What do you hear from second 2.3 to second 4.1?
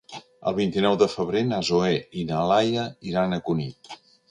na Laia iran a Cunit.